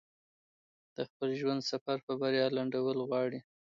د 0.95 0.97
خپل 1.09 1.29
ژوند 1.39 1.61
سفر 1.71 1.97
په 2.07 2.13
بريا 2.21 2.45
لنډول 2.57 2.97
غواړي. 3.07 3.39